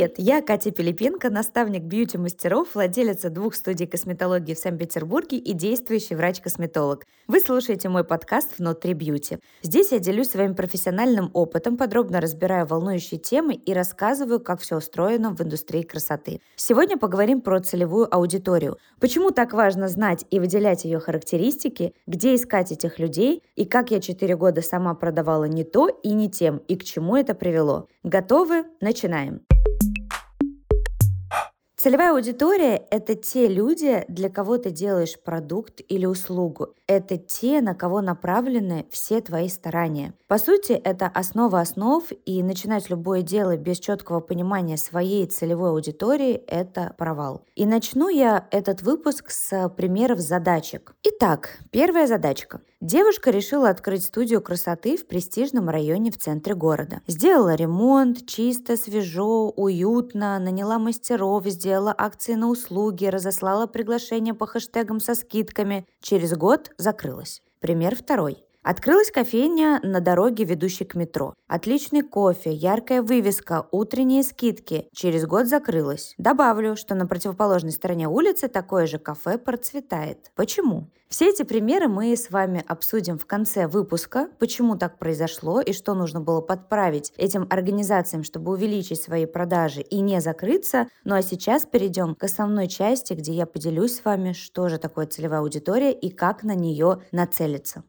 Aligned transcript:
Привет, 0.00 0.14
я 0.16 0.40
Катя 0.40 0.70
Пилипенко, 0.70 1.28
наставник 1.28 1.82
бьюти-мастеров, 1.82 2.68
владелица 2.72 3.28
двух 3.28 3.54
студий 3.54 3.86
косметологии 3.86 4.54
в 4.54 4.58
Санкт-Петербурге 4.58 5.36
и 5.36 5.52
действующий 5.52 6.14
врач-косметолог. 6.14 7.04
Вы 7.28 7.38
слушаете 7.40 7.90
мой 7.90 8.02
подкаст 8.02 8.58
«Внутри 8.58 8.94
бьюти». 8.94 9.40
Здесь 9.60 9.92
я 9.92 9.98
делюсь 9.98 10.30
своим 10.30 10.54
профессиональным 10.54 11.30
опытом, 11.34 11.76
подробно 11.76 12.22
разбираю 12.22 12.64
волнующие 12.64 13.20
темы 13.20 13.52
и 13.52 13.74
рассказываю, 13.74 14.40
как 14.40 14.62
все 14.62 14.78
устроено 14.78 15.34
в 15.34 15.42
индустрии 15.42 15.82
красоты. 15.82 16.40
Сегодня 16.56 16.96
поговорим 16.96 17.42
про 17.42 17.60
целевую 17.60 18.08
аудиторию. 18.10 18.78
Почему 19.00 19.32
так 19.32 19.52
важно 19.52 19.88
знать 19.88 20.24
и 20.30 20.40
выделять 20.40 20.86
ее 20.86 20.98
характеристики, 20.98 21.92
где 22.06 22.34
искать 22.36 22.72
этих 22.72 22.98
людей 22.98 23.42
и 23.54 23.66
как 23.66 23.90
я 23.90 24.00
4 24.00 24.34
года 24.36 24.62
сама 24.62 24.94
продавала 24.94 25.44
не 25.44 25.64
то 25.64 25.88
и 25.88 26.14
не 26.14 26.30
тем, 26.30 26.56
и 26.68 26.76
к 26.76 26.84
чему 26.84 27.16
это 27.16 27.34
привело. 27.34 27.86
Готовы? 28.02 28.64
Начинаем. 28.80 29.42
Целевая 31.82 32.12
аудитория– 32.12 32.84
это 32.90 33.14
те 33.14 33.48
люди, 33.48 34.04
для 34.06 34.28
кого 34.28 34.58
ты 34.58 34.70
делаешь 34.70 35.18
продукт 35.18 35.80
или 35.88 36.04
услугу. 36.04 36.74
Это 36.86 37.16
те, 37.16 37.62
на 37.62 37.74
кого 37.74 38.02
направлены 38.02 38.84
все 38.90 39.22
твои 39.22 39.48
старания. 39.48 40.12
По 40.28 40.36
сути, 40.36 40.72
это 40.72 41.06
основа 41.06 41.58
основ, 41.58 42.04
и 42.26 42.42
начинать 42.42 42.90
любое 42.90 43.22
дело 43.22 43.56
без 43.56 43.78
четкого 43.78 44.20
понимания 44.20 44.76
своей 44.76 45.24
целевой 45.24 45.70
аудитории– 45.70 46.34
это 46.46 46.94
провал. 46.98 47.46
И 47.54 47.64
начну 47.64 48.10
я 48.10 48.46
этот 48.50 48.82
выпуск 48.82 49.30
с 49.30 49.70
примеров 49.70 50.18
задачек. 50.18 50.94
Итак, 51.02 51.60
первая 51.70 52.06
задачка. 52.06 52.60
Девушка 52.82 53.30
решила 53.30 53.68
открыть 53.68 54.04
студию 54.04 54.40
красоты 54.40 54.96
в 54.96 55.06
престижном 55.06 55.68
районе 55.68 56.10
в 56.10 56.16
центре 56.16 56.54
города. 56.54 57.02
Сделала 57.06 57.54
ремонт, 57.54 58.26
чисто, 58.26 58.78
свежо, 58.78 59.50
уютно, 59.50 60.38
наняла 60.38 60.78
мастеров, 60.78 61.44
сделала 61.46 61.69
акции 61.96 62.34
на 62.34 62.48
услуги, 62.48 63.06
разослала 63.06 63.66
приглашения 63.66 64.34
по 64.34 64.46
хэштегам 64.46 65.00
со 65.00 65.14
скидками. 65.14 65.86
Через 66.00 66.32
год 66.34 66.70
закрылась. 66.76 67.42
Пример 67.60 67.94
второй. 67.96 68.44
Открылась 68.62 69.10
кофейня 69.10 69.80
на 69.82 70.00
дороге, 70.00 70.44
ведущей 70.44 70.84
к 70.84 70.94
метро. 70.94 71.34
Отличный 71.48 72.02
кофе, 72.02 72.52
яркая 72.52 73.00
вывеска, 73.00 73.66
утренние 73.70 74.22
скидки. 74.22 74.88
Через 74.92 75.24
год 75.24 75.46
закрылась. 75.46 76.14
Добавлю, 76.18 76.76
что 76.76 76.94
на 76.94 77.06
противоположной 77.06 77.72
стороне 77.72 78.06
улицы 78.06 78.48
такое 78.48 78.86
же 78.86 78.98
кафе 78.98 79.38
процветает. 79.38 80.30
Почему? 80.34 80.90
Все 81.08 81.30
эти 81.30 81.42
примеры 81.42 81.88
мы 81.88 82.14
с 82.14 82.30
вами 82.30 82.62
обсудим 82.68 83.18
в 83.18 83.26
конце 83.26 83.66
выпуска, 83.66 84.28
почему 84.38 84.76
так 84.76 84.98
произошло 84.98 85.60
и 85.60 85.72
что 85.72 85.94
нужно 85.94 86.20
было 86.20 86.40
подправить 86.42 87.12
этим 87.16 87.48
организациям, 87.50 88.22
чтобы 88.22 88.52
увеличить 88.52 89.02
свои 89.02 89.24
продажи 89.24 89.80
и 89.80 90.02
не 90.02 90.20
закрыться. 90.20 90.86
Ну 91.04 91.14
а 91.16 91.22
сейчас 91.22 91.64
перейдем 91.64 92.14
к 92.14 92.22
основной 92.22 92.68
части, 92.68 93.14
где 93.14 93.32
я 93.32 93.46
поделюсь 93.46 93.96
с 93.96 94.04
вами, 94.04 94.34
что 94.34 94.68
же 94.68 94.78
такое 94.78 95.06
целевая 95.06 95.40
аудитория 95.40 95.92
и 95.92 96.10
как 96.10 96.44
на 96.44 96.54
нее 96.54 97.02
нацелиться. 97.10 97.82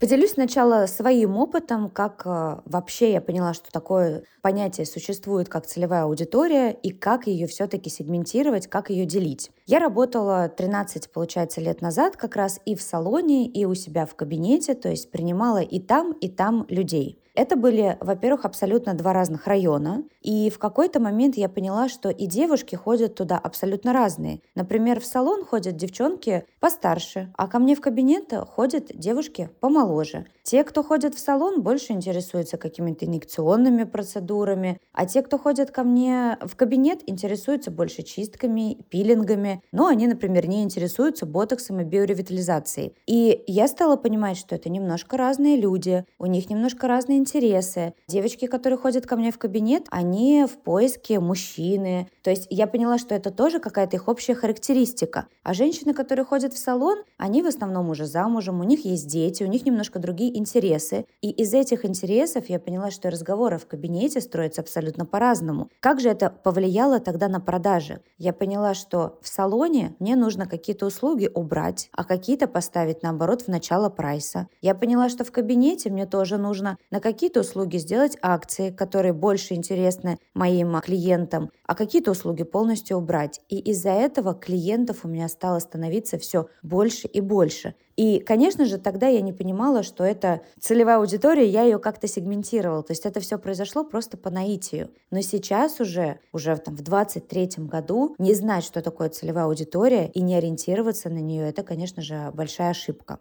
Поделюсь 0.00 0.32
сначала 0.32 0.86
своим 0.86 1.36
опытом, 1.36 1.90
как 1.90 2.22
э, 2.24 2.62
вообще 2.64 3.12
я 3.12 3.20
поняла, 3.20 3.52
что 3.52 3.70
такое 3.70 4.24
понятие 4.40 4.86
существует, 4.86 5.50
как 5.50 5.66
целевая 5.66 6.04
аудитория, 6.04 6.70
и 6.72 6.90
как 6.90 7.26
ее 7.26 7.46
все-таки 7.46 7.90
сегментировать, 7.90 8.66
как 8.66 8.88
ее 8.88 9.04
делить. 9.04 9.50
Я 9.70 9.78
работала 9.78 10.48
13, 10.48 11.12
получается, 11.12 11.60
лет 11.60 11.80
назад 11.80 12.16
как 12.16 12.34
раз 12.34 12.58
и 12.64 12.74
в 12.74 12.82
салоне, 12.82 13.46
и 13.46 13.64
у 13.66 13.74
себя 13.76 14.04
в 14.04 14.16
кабинете, 14.16 14.74
то 14.74 14.88
есть 14.88 15.12
принимала 15.12 15.62
и 15.62 15.78
там, 15.78 16.10
и 16.10 16.28
там 16.28 16.66
людей. 16.68 17.20
Это 17.36 17.54
были, 17.54 17.96
во-первых, 18.00 18.44
абсолютно 18.44 18.94
два 18.94 19.12
разных 19.12 19.46
района. 19.46 20.02
И 20.22 20.50
в 20.50 20.58
какой-то 20.58 20.98
момент 20.98 21.36
я 21.36 21.48
поняла, 21.48 21.88
что 21.88 22.10
и 22.10 22.26
девушки 22.26 22.74
ходят 22.74 23.14
туда 23.14 23.38
абсолютно 23.38 23.92
разные. 23.92 24.40
Например, 24.56 24.98
в 24.98 25.06
салон 25.06 25.44
ходят 25.44 25.76
девчонки 25.76 26.44
постарше, 26.58 27.32
а 27.36 27.46
ко 27.46 27.60
мне 27.60 27.76
в 27.76 27.80
кабинет 27.80 28.32
ходят 28.48 28.86
девушки 28.92 29.50
помоложе. 29.60 30.26
Те, 30.50 30.64
кто 30.64 30.82
ходит 30.82 31.14
в 31.14 31.20
салон, 31.20 31.62
больше 31.62 31.92
интересуются 31.92 32.56
какими-то 32.56 33.06
инъекционными 33.06 33.84
процедурами, 33.84 34.80
а 34.92 35.06
те, 35.06 35.22
кто 35.22 35.38
ходят 35.38 35.70
ко 35.70 35.84
мне 35.84 36.38
в 36.40 36.56
кабинет, 36.56 37.02
интересуются 37.06 37.70
больше 37.70 38.02
чистками, 38.02 38.76
пилингами, 38.88 39.62
но 39.70 39.86
они, 39.86 40.08
например, 40.08 40.48
не 40.48 40.64
интересуются 40.64 41.24
ботоксом 41.24 41.78
и 41.80 41.84
биоревитализацией. 41.84 42.96
И 43.06 43.44
я 43.46 43.68
стала 43.68 43.94
понимать, 43.94 44.38
что 44.38 44.56
это 44.56 44.68
немножко 44.68 45.16
разные 45.16 45.54
люди, 45.54 46.04
у 46.18 46.26
них 46.26 46.50
немножко 46.50 46.88
разные 46.88 47.18
интересы. 47.18 47.94
Девочки, 48.08 48.46
которые 48.48 48.76
ходят 48.76 49.06
ко 49.06 49.14
мне 49.14 49.30
в 49.30 49.38
кабинет, 49.38 49.86
они 49.92 50.46
в 50.50 50.58
поиске 50.58 51.20
мужчины. 51.20 52.08
То 52.22 52.30
есть 52.30 52.48
я 52.50 52.66
поняла, 52.66 52.98
что 52.98 53.14
это 53.14 53.30
тоже 53.30 53.60
какая-то 53.60 53.94
их 53.94 54.08
общая 54.08 54.34
характеристика. 54.34 55.28
А 55.44 55.54
женщины, 55.54 55.94
которые 55.94 56.24
ходят 56.24 56.52
в 56.54 56.58
салон, 56.58 56.98
они 57.18 57.40
в 57.40 57.46
основном 57.46 57.88
уже 57.90 58.06
замужем, 58.06 58.58
у 58.58 58.64
них 58.64 58.84
есть 58.84 59.06
дети, 59.06 59.44
у 59.44 59.46
них 59.46 59.64
немножко 59.64 60.00
другие 60.00 60.39
интересы. 60.40 61.06
И 61.20 61.30
из 61.30 61.54
этих 61.54 61.84
интересов 61.84 62.48
я 62.48 62.58
поняла, 62.58 62.90
что 62.90 63.10
разговоры 63.10 63.58
в 63.58 63.66
кабинете 63.66 64.20
строятся 64.20 64.62
абсолютно 64.62 65.06
по-разному. 65.06 65.68
Как 65.80 66.00
же 66.00 66.08
это 66.08 66.30
повлияло 66.30 66.98
тогда 66.98 67.28
на 67.28 67.40
продажи? 67.40 68.00
Я 68.18 68.32
поняла, 68.32 68.74
что 68.74 69.18
в 69.22 69.28
салоне 69.28 69.94
мне 70.00 70.16
нужно 70.16 70.46
какие-то 70.46 70.86
услуги 70.86 71.30
убрать, 71.32 71.88
а 71.92 72.04
какие-то 72.04 72.48
поставить 72.48 73.02
наоборот 73.02 73.42
в 73.42 73.48
начало 73.48 73.88
прайса. 73.88 74.48
Я 74.60 74.74
поняла, 74.74 75.08
что 75.08 75.24
в 75.24 75.30
кабинете 75.30 75.90
мне 75.90 76.06
тоже 76.06 76.38
нужно 76.38 76.76
на 76.90 77.00
какие-то 77.00 77.40
услуги 77.40 77.76
сделать 77.76 78.16
акции, 78.22 78.70
которые 78.70 79.12
больше 79.12 79.54
интересны 79.54 80.18
моим 80.34 80.80
клиентам, 80.80 81.50
а 81.66 81.74
какие-то 81.74 82.10
услуги 82.12 82.42
полностью 82.42 82.96
убрать. 82.96 83.40
И 83.48 83.58
из-за 83.58 83.90
этого 83.90 84.34
клиентов 84.34 85.04
у 85.04 85.08
меня 85.08 85.28
стало 85.28 85.58
становиться 85.58 86.18
все 86.18 86.46
больше 86.62 87.06
и 87.06 87.20
больше. 87.20 87.74
И, 88.00 88.18
конечно 88.18 88.64
же, 88.64 88.78
тогда 88.78 89.08
я 89.08 89.20
не 89.20 89.34
понимала, 89.34 89.82
что 89.82 90.04
это 90.04 90.40
целевая 90.58 90.96
аудитория, 90.96 91.46
я 91.46 91.64
ее 91.64 91.78
как-то 91.78 92.08
сегментировала. 92.08 92.82
То 92.82 92.92
есть 92.92 93.04
это 93.04 93.20
все 93.20 93.38
произошло 93.38 93.84
просто 93.84 94.16
по 94.16 94.30
наитию. 94.30 94.88
Но 95.10 95.20
сейчас 95.20 95.80
уже, 95.80 96.18
уже 96.32 96.56
там, 96.56 96.76
в 96.76 96.80
23 96.80 97.50
году 97.58 98.14
не 98.16 98.32
знать, 98.32 98.64
что 98.64 98.80
такое 98.80 99.10
целевая 99.10 99.44
аудитория 99.44 100.06
и 100.14 100.22
не 100.22 100.34
ориентироваться 100.34 101.10
на 101.10 101.18
нее, 101.18 101.46
это, 101.46 101.62
конечно 101.62 102.00
же, 102.00 102.30
большая 102.32 102.70
ошибка. 102.70 103.18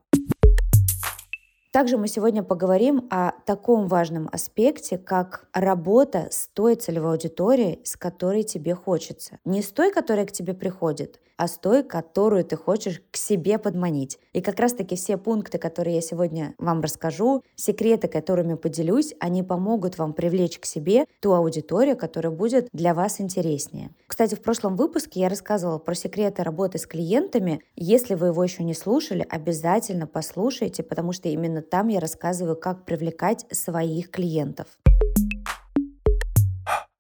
Также 1.72 1.98
мы 1.98 2.08
сегодня 2.08 2.42
поговорим 2.42 3.08
о 3.12 3.32
таком 3.46 3.86
важном 3.86 4.28
аспекте, 4.32 4.98
как 4.98 5.48
работа 5.54 6.30
с 6.32 6.48
той 6.48 6.74
целевой 6.74 7.12
аудиторией, 7.12 7.80
с 7.84 7.96
которой 7.96 8.42
тебе 8.42 8.74
хочется. 8.74 9.38
Не 9.46 9.62
с 9.62 9.68
той, 9.68 9.92
которая 9.92 10.26
к 10.26 10.32
тебе 10.32 10.56
приходит, 10.56 11.20
а 11.40 11.48
с 11.48 11.58
той, 11.58 11.84
которую 11.84 12.44
ты 12.44 12.58
хочешь 12.58 13.02
к 13.12 13.16
себе 13.16 13.58
подманить. 13.58 14.20
И 14.34 14.42
как 14.42 14.60
раз-таки 14.60 14.98
все 14.98 15.18
пункты, 15.18 15.58
которые 15.58 15.96
я 15.96 16.02
сегодня 16.02 16.54
вам 16.58 16.82
расскажу, 16.82 17.44
секреты, 17.56 18.10
которыми 18.10 18.56
поделюсь, 18.56 19.14
они 19.22 19.42
помогут 19.42 19.98
вам 19.98 20.12
привлечь 20.12 20.60
к 20.60 20.66
себе 20.66 21.06
ту 21.22 21.32
аудиторию, 21.34 21.96
которая 21.96 22.34
будет 22.34 22.68
для 22.74 22.94
вас 22.94 23.22
интереснее. 23.22 23.92
Кстати, 24.08 24.36
в 24.36 24.42
прошлом 24.42 24.76
выпуске 24.76 25.22
я 25.22 25.30
рассказывала 25.30 25.78
про 25.78 25.96
секреты 25.96 26.44
работы 26.44 26.78
с 26.78 26.86
клиентами. 26.86 27.62
Если 27.78 28.16
вы 28.16 28.28
его 28.28 28.44
еще 28.44 28.64
не 28.64 28.74
слушали, 28.74 29.26
обязательно 29.30 30.08
послушайте, 30.08 30.84
потому 30.84 31.14
что 31.14 31.30
именно 31.30 31.59
там 31.62 31.88
я 31.88 32.00
рассказываю, 32.00 32.56
как 32.56 32.86
привлекать 32.86 33.46
своих 33.52 34.12
клиентов. 34.12 34.68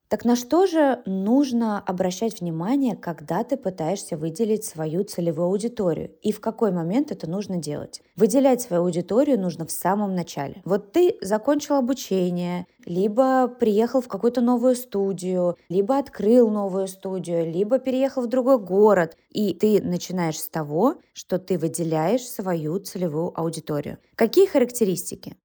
Так 0.09 0.25
на 0.25 0.35
что 0.35 0.65
же 0.65 1.03
нужно 1.05 1.79
обращать 1.79 2.41
внимание, 2.41 2.95
когда 2.95 3.43
ты 3.43 3.57
пытаешься 3.57 4.17
выделить 4.17 4.65
свою 4.65 5.03
целевую 5.03 5.45
аудиторию? 5.45 6.09
И 6.23 6.31
в 6.31 6.41
какой 6.41 6.71
момент 6.71 7.11
это 7.11 7.29
нужно 7.29 7.57
делать? 7.57 8.01
Выделять 8.15 8.59
свою 8.59 8.85
аудиторию 8.85 9.39
нужно 9.39 9.67
в 9.67 9.71
самом 9.71 10.15
начале. 10.15 10.63
Вот 10.65 10.93
ты 10.93 11.15
закончил 11.21 11.75
обучение, 11.75 12.65
либо 12.87 13.47
приехал 13.47 14.01
в 14.01 14.07
какую-то 14.07 14.41
новую 14.41 14.75
студию, 14.75 15.57
либо 15.69 15.99
открыл 15.99 16.49
новую 16.49 16.87
студию, 16.87 17.45
либо 17.45 17.77
переехал 17.77 18.23
в 18.23 18.27
другой 18.27 18.57
город. 18.57 19.15
И 19.29 19.53
ты 19.53 19.79
начинаешь 19.79 20.39
с 20.39 20.49
того, 20.49 20.95
что 21.13 21.37
ты 21.37 21.59
выделяешь 21.59 22.27
свою 22.27 22.79
целевую 22.79 23.39
аудиторию. 23.39 23.99
Какие 24.15 24.47
характеристики? 24.47 25.35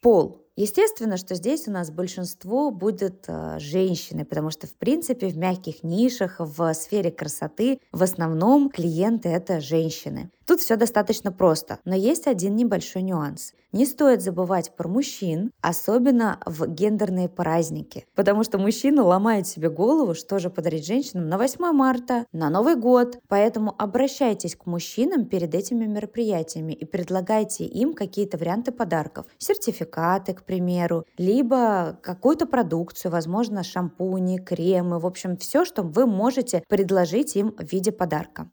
Пол 0.00 0.45
Естественно, 0.56 1.18
что 1.18 1.34
здесь 1.34 1.68
у 1.68 1.70
нас 1.70 1.90
большинство 1.90 2.70
будет 2.70 3.26
э, 3.28 3.58
женщины, 3.58 4.24
потому 4.24 4.50
что, 4.50 4.66
в 4.66 4.72
принципе, 4.72 5.28
в 5.28 5.36
мягких 5.36 5.82
нишах, 5.82 6.36
в 6.38 6.72
сфере 6.72 7.10
красоты 7.10 7.78
в 7.92 8.02
основном 8.02 8.70
клиенты 8.70 9.28
это 9.28 9.60
женщины. 9.60 10.30
Тут 10.46 10.60
все 10.60 10.76
достаточно 10.76 11.30
просто, 11.30 11.78
но 11.84 11.94
есть 11.94 12.26
один 12.26 12.56
небольшой 12.56 13.02
нюанс. 13.02 13.52
Не 13.76 13.84
стоит 13.84 14.22
забывать 14.22 14.74
про 14.74 14.88
мужчин, 14.88 15.50
особенно 15.60 16.40
в 16.46 16.66
гендерные 16.66 17.28
праздники, 17.28 18.06
потому 18.14 18.42
что 18.42 18.56
мужчины 18.56 19.02
ломают 19.02 19.46
себе 19.46 19.68
голову, 19.68 20.14
что 20.14 20.38
же 20.38 20.48
подарить 20.48 20.86
женщинам 20.86 21.28
на 21.28 21.36
8 21.36 21.72
марта, 21.72 22.24
на 22.32 22.48
Новый 22.48 22.76
год. 22.76 23.18
Поэтому 23.28 23.74
обращайтесь 23.76 24.56
к 24.56 24.64
мужчинам 24.64 25.26
перед 25.26 25.54
этими 25.54 25.84
мероприятиями 25.84 26.72
и 26.72 26.86
предлагайте 26.86 27.66
им 27.66 27.92
какие-то 27.92 28.38
варианты 28.38 28.72
подарков. 28.72 29.26
Сертификаты, 29.36 30.32
к 30.32 30.44
примеру, 30.44 31.04
либо 31.18 31.98
какую-то 32.02 32.46
продукцию, 32.46 33.12
возможно, 33.12 33.62
шампуни, 33.62 34.38
кремы, 34.38 34.98
в 35.00 35.04
общем, 35.04 35.36
все, 35.36 35.66
что 35.66 35.82
вы 35.82 36.06
можете 36.06 36.64
предложить 36.66 37.36
им 37.36 37.54
в 37.58 37.70
виде 37.70 37.92
подарка. 37.92 38.48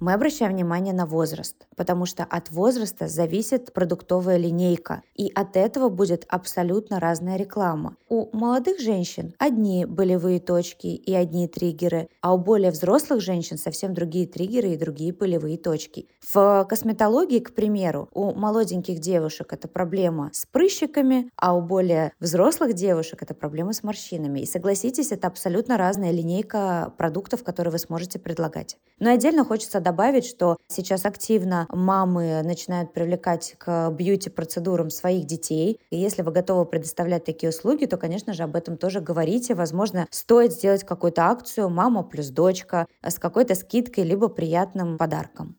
Мы 0.00 0.14
обращаем 0.14 0.52
внимание 0.52 0.94
на 0.94 1.04
возраст, 1.04 1.66
потому 1.76 2.06
что 2.06 2.24
от 2.24 2.50
возраста 2.50 3.06
зависит 3.06 3.74
продуктовая 3.74 4.38
линейка, 4.38 5.02
и 5.14 5.30
от 5.34 5.58
этого 5.58 5.90
будет 5.90 6.24
абсолютно 6.26 6.98
разная 7.00 7.36
реклама. 7.36 7.96
У 8.08 8.34
молодых 8.34 8.80
женщин 8.80 9.34
одни 9.38 9.84
болевые 9.84 10.40
точки 10.40 10.86
и 10.86 11.12
одни 11.12 11.46
триггеры, 11.48 12.08
а 12.22 12.32
у 12.32 12.38
более 12.38 12.70
взрослых 12.70 13.20
женщин 13.20 13.58
совсем 13.58 13.92
другие 13.92 14.26
триггеры 14.26 14.70
и 14.70 14.78
другие 14.78 15.12
болевые 15.12 15.58
точки. 15.58 16.08
В 16.26 16.64
косметологии, 16.66 17.40
к 17.40 17.52
примеру, 17.54 18.08
у 18.14 18.32
молоденьких 18.32 19.00
девушек 19.00 19.52
это 19.52 19.68
проблема 19.68 20.30
с 20.32 20.46
прыщиками, 20.46 21.30
а 21.36 21.54
у 21.54 21.60
более 21.60 22.14
взрослых 22.20 22.72
девушек 22.72 23.22
это 23.22 23.34
проблема 23.34 23.74
с 23.74 23.82
морщинами. 23.82 24.40
И 24.40 24.46
согласитесь, 24.46 25.12
это 25.12 25.26
абсолютно 25.26 25.76
разная 25.76 26.10
линейка 26.10 26.94
продуктов, 26.96 27.44
которые 27.44 27.72
вы 27.72 27.78
сможете 27.78 28.18
предлагать. 28.18 28.78
Но 28.98 29.10
отдельно 29.10 29.44
хочется 29.44 29.80
что 30.24 30.56
сейчас 30.66 31.04
активно 31.04 31.66
мамы 31.70 32.42
начинают 32.42 32.92
привлекать 32.92 33.54
к 33.58 33.90
бьюти-процедурам 33.90 34.90
своих 34.90 35.26
детей. 35.26 35.78
И 35.90 35.96
если 35.96 36.22
вы 36.22 36.32
готовы 36.32 36.66
предоставлять 36.66 37.24
такие 37.24 37.50
услуги, 37.50 37.86
то, 37.86 37.96
конечно 37.96 38.32
же, 38.32 38.42
об 38.42 38.56
этом 38.56 38.76
тоже 38.76 39.00
говорите. 39.00 39.54
Возможно, 39.54 40.06
стоит 40.10 40.52
сделать 40.52 40.84
какую-то 40.84 41.22
акцию 41.24 41.68
«Мама 41.70 42.02
плюс 42.02 42.28
дочка» 42.28 42.86
с 43.02 43.18
какой-то 43.18 43.54
скидкой 43.54 44.04
либо 44.04 44.28
приятным 44.28 44.98
подарком. 44.98 45.56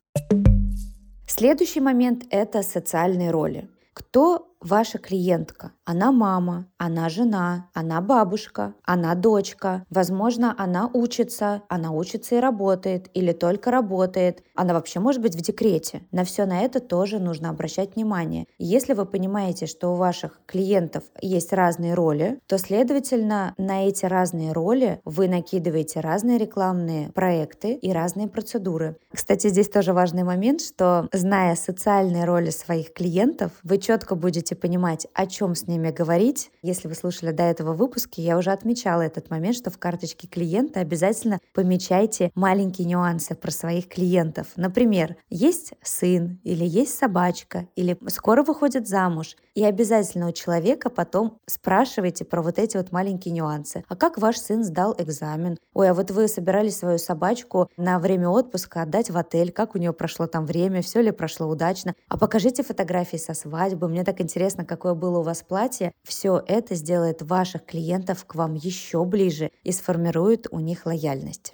Следующий 1.27 1.79
момент– 1.79 2.25
это 2.29 2.61
социальные 2.61 3.31
роли. 3.31 3.69
Кто 3.93 4.55
ваша 4.61 4.97
клиентка. 4.97 5.71
Она 5.91 6.13
мама, 6.13 6.67
она 6.77 7.09
жена, 7.09 7.67
она 7.73 7.99
бабушка, 7.99 8.75
она 8.85 9.13
дочка. 9.13 9.85
Возможно, 9.89 10.55
она 10.57 10.89
учится, 10.93 11.63
она 11.67 11.91
учится 11.91 12.35
и 12.35 12.39
работает, 12.39 13.09
или 13.13 13.33
только 13.33 13.71
работает. 13.71 14.41
Она 14.55 14.73
вообще 14.73 15.01
может 15.01 15.21
быть 15.21 15.35
в 15.35 15.41
декрете. 15.41 16.03
На 16.13 16.23
все 16.23 16.45
на 16.45 16.61
это 16.61 16.79
тоже 16.79 17.19
нужно 17.19 17.49
обращать 17.49 17.95
внимание. 17.95 18.45
Если 18.57 18.93
вы 18.93 19.05
понимаете, 19.05 19.65
что 19.65 19.89
у 19.89 19.95
ваших 19.95 20.39
клиентов 20.45 21.03
есть 21.21 21.51
разные 21.51 21.93
роли, 21.93 22.39
то, 22.47 22.57
следовательно, 22.57 23.53
на 23.57 23.85
эти 23.85 24.05
разные 24.05 24.53
роли 24.53 25.01
вы 25.03 25.27
накидываете 25.27 25.99
разные 25.99 26.37
рекламные 26.37 27.09
проекты 27.09 27.73
и 27.73 27.91
разные 27.91 28.29
процедуры. 28.29 28.95
Кстати, 29.13 29.49
здесь 29.49 29.67
тоже 29.67 29.91
важный 29.91 30.23
момент, 30.23 30.61
что 30.61 31.09
зная 31.11 31.55
социальные 31.57 32.23
роли 32.23 32.49
своих 32.49 32.93
клиентов, 32.93 33.51
вы 33.63 33.77
четко 33.77 34.15
будете 34.15 34.55
понимать, 34.55 35.05
о 35.13 35.27
чем 35.27 35.53
с 35.53 35.67
ними 35.67 35.80
говорить. 35.89 36.51
Если 36.61 36.87
вы 36.87 36.93
слушали 36.93 37.31
до 37.31 37.43
этого 37.43 37.73
выпуски, 37.73 38.21
я 38.21 38.37
уже 38.37 38.51
отмечала 38.51 39.01
этот 39.01 39.31
момент, 39.31 39.55
что 39.55 39.71
в 39.71 39.79
карточке 39.79 40.27
клиента 40.27 40.79
обязательно 40.79 41.39
помечайте 41.53 42.31
маленькие 42.35 42.87
нюансы 42.87 43.33
про 43.33 43.49
своих 43.49 43.87
клиентов. 43.87 44.49
Например, 44.55 45.15
есть 45.31 45.73
сын 45.81 46.39
или 46.43 46.65
есть 46.65 46.95
собачка, 46.95 47.67
или 47.75 47.97
скоро 48.07 48.43
выходит 48.43 48.87
замуж. 48.87 49.35
И 49.55 49.65
обязательно 49.65 50.29
у 50.29 50.31
человека 50.31 50.89
потом 50.89 51.39
спрашивайте 51.45 52.23
про 52.23 52.41
вот 52.41 52.57
эти 52.59 52.77
вот 52.77 52.91
маленькие 52.91 53.33
нюансы. 53.33 53.83
А 53.87 53.95
как 53.95 54.17
ваш 54.17 54.37
сын 54.37 54.63
сдал 54.63 54.95
экзамен? 54.97 55.57
Ой, 55.73 55.89
а 55.89 55.93
вот 55.93 56.11
вы 56.11 56.27
собирались 56.27 56.77
свою 56.77 56.97
собачку 56.97 57.69
на 57.77 57.99
время 57.99 58.29
отпуска 58.29 58.83
отдать 58.83 59.09
в 59.09 59.17
отель, 59.17 59.51
как 59.51 59.75
у 59.75 59.77
нее 59.77 59.93
прошло 59.93 60.27
там 60.27 60.45
время, 60.45 60.81
все 60.81 61.01
ли 61.01 61.11
прошло 61.11 61.47
удачно? 61.47 61.95
А 62.07 62.17
покажите 62.17 62.63
фотографии 62.63 63.17
со 63.17 63.33
свадьбы, 63.33 63.87
мне 63.87 64.03
так 64.03 64.21
интересно, 64.21 64.65
какое 64.65 64.93
было 64.93 65.19
у 65.19 65.23
вас 65.23 65.41
платье, 65.41 65.60
все 66.03 66.41
это 66.47 66.75
сделает 66.75 67.21
ваших 67.21 67.65
клиентов 67.65 68.25
к 68.25 68.35
вам 68.35 68.55
еще 68.55 69.05
ближе 69.05 69.51
и 69.63 69.71
сформирует 69.71 70.47
у 70.51 70.59
них 70.59 70.85
лояльность. 70.85 71.53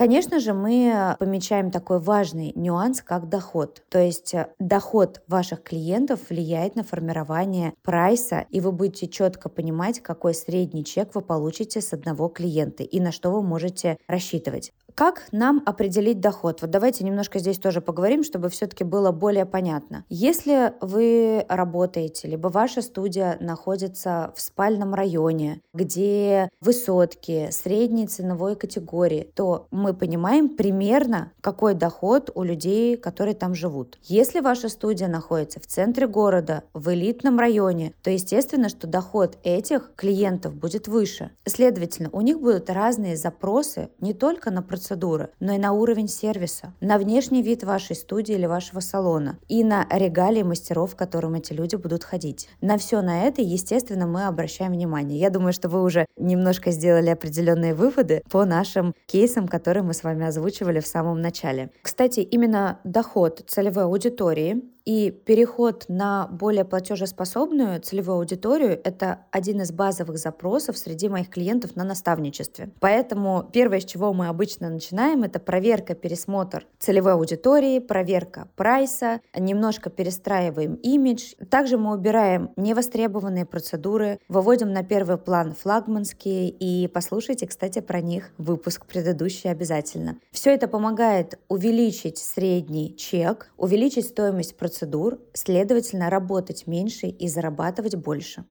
Конечно 0.00 0.40
же, 0.40 0.54
мы 0.54 1.14
помечаем 1.18 1.70
такой 1.70 2.00
важный 2.00 2.52
нюанс, 2.54 3.02
как 3.02 3.28
доход. 3.28 3.82
То 3.90 3.98
есть 3.98 4.32
э, 4.32 4.46
доход 4.58 5.20
ваших 5.28 5.62
клиентов 5.62 6.20
влияет 6.30 6.74
на 6.74 6.84
формирование 6.84 7.74
прайса, 7.82 8.46
и 8.48 8.62
вы 8.62 8.72
будете 8.72 9.08
четко 9.08 9.50
понимать, 9.50 10.00
какой 10.00 10.32
средний 10.32 10.86
чек 10.86 11.14
вы 11.14 11.20
получите 11.20 11.82
с 11.82 11.92
одного 11.92 12.28
клиента 12.28 12.82
и 12.82 12.98
на 12.98 13.12
что 13.12 13.30
вы 13.30 13.42
можете 13.42 13.98
рассчитывать. 14.08 14.72
Как 15.00 15.28
нам 15.32 15.62
определить 15.64 16.20
доход? 16.20 16.60
Вот 16.60 16.70
давайте 16.70 17.04
немножко 17.04 17.38
здесь 17.38 17.58
тоже 17.58 17.80
поговорим, 17.80 18.22
чтобы 18.22 18.50
все-таки 18.50 18.84
было 18.84 19.12
более 19.12 19.46
понятно. 19.46 20.04
Если 20.10 20.74
вы 20.82 21.46
работаете, 21.48 22.28
либо 22.28 22.48
ваша 22.48 22.82
студия 22.82 23.38
находится 23.40 24.30
в 24.36 24.42
спальном 24.42 24.92
районе, 24.92 25.62
где 25.72 26.50
высотки, 26.60 27.48
средней 27.50 28.08
ценовой 28.08 28.56
категории, 28.56 29.32
то 29.34 29.68
мы 29.70 29.94
понимаем 29.94 30.54
примерно, 30.54 31.32
какой 31.40 31.72
доход 31.72 32.30
у 32.34 32.42
людей, 32.42 32.98
которые 32.98 33.34
там 33.34 33.54
живут. 33.54 33.98
Если 34.02 34.40
ваша 34.40 34.68
студия 34.68 35.08
находится 35.08 35.60
в 35.60 35.66
центре 35.66 36.06
города, 36.08 36.64
в 36.74 36.92
элитном 36.92 37.38
районе, 37.38 37.94
то 38.02 38.10
естественно, 38.10 38.68
что 38.68 38.86
доход 38.86 39.38
этих 39.44 39.92
клиентов 39.96 40.54
будет 40.54 40.88
выше. 40.88 41.30
Следовательно, 41.46 42.10
у 42.12 42.20
них 42.20 42.38
будут 42.38 42.68
разные 42.68 43.16
запросы 43.16 43.88
не 43.98 44.12
только 44.12 44.50
на 44.50 44.60
процедуру, 44.60 44.89
процедуры, 44.90 45.30
но 45.38 45.52
и 45.52 45.58
на 45.58 45.72
уровень 45.72 46.08
сервиса, 46.08 46.72
на 46.80 46.98
внешний 46.98 47.42
вид 47.42 47.62
вашей 47.62 47.94
студии 47.94 48.34
или 48.34 48.46
вашего 48.46 48.80
салона 48.80 49.38
и 49.48 49.62
на 49.62 49.86
регалии 49.90 50.42
мастеров, 50.42 50.94
к 50.94 50.98
которым 50.98 51.34
эти 51.34 51.52
люди 51.52 51.76
будут 51.76 52.02
ходить. 52.02 52.48
На 52.60 52.76
все 52.76 53.00
на 53.00 53.26
это, 53.26 53.40
естественно, 53.40 54.06
мы 54.06 54.26
обращаем 54.26 54.72
внимание. 54.72 55.20
Я 55.20 55.30
думаю, 55.30 55.52
что 55.52 55.68
вы 55.68 55.82
уже 55.82 56.06
немножко 56.16 56.72
сделали 56.72 57.10
определенные 57.10 57.74
выводы 57.74 58.22
по 58.30 58.44
нашим 58.44 58.94
кейсам, 59.06 59.46
которые 59.46 59.84
мы 59.84 59.94
с 59.94 60.02
вами 60.02 60.26
озвучивали 60.26 60.80
в 60.80 60.86
самом 60.86 61.20
начале. 61.20 61.70
Кстати, 61.82 62.20
именно 62.20 62.80
доход 62.84 63.44
целевой 63.46 63.84
аудитории 63.84 64.62
и 64.84 65.10
переход 65.10 65.84
на 65.88 66.26
более 66.28 66.64
платежеспособную 66.64 67.80
целевую 67.80 68.18
аудиторию– 68.18 68.80
это 68.84 69.20
один 69.30 69.60
из 69.60 69.72
базовых 69.72 70.18
запросов 70.18 70.78
среди 70.78 71.08
моих 71.08 71.28
клиентов 71.28 71.76
на 71.76 71.84
наставничестве. 71.84 72.70
Поэтому 72.80 73.48
первое, 73.52 73.80
с 73.80 73.84
чего 73.84 74.12
мы 74.12 74.28
обычно 74.28 74.70
начинаем, 74.70 75.22
это 75.22 75.38
проверка, 75.38 75.94
пересмотр 75.94 76.66
целевой 76.78 77.12
аудитории, 77.12 77.78
проверка 77.78 78.48
прайса, 78.56 79.20
немножко 79.36 79.90
перестраиваем 79.90 80.74
имидж. 80.76 81.34
Также 81.50 81.76
мы 81.76 81.94
убираем 81.94 82.50
невостребованные 82.56 83.44
процедуры, 83.44 84.18
выводим 84.28 84.72
на 84.72 84.82
первый 84.82 85.18
план 85.18 85.54
флагманские 85.54 86.48
и 86.48 86.88
послушайте, 86.88 87.46
кстати, 87.46 87.80
про 87.80 88.00
них 88.00 88.30
выпуск 88.38 88.86
предыдущий 88.86 89.50
обязательно. 89.50 90.16
Все 90.32 90.54
это 90.54 90.68
помогает 90.68 91.38
увеличить 91.48 92.18
средний 92.18 92.96
чек, 92.96 93.50
увеличить 93.56 94.06
стоимость 94.06 94.56
процедуры 94.56 94.69
процедур, 94.70 95.18
следовательно, 95.34 96.10
работать 96.10 96.68
меньше 96.68 97.08
и 97.08 97.26
зарабатывать 97.26 97.96
больше. 97.96 98.44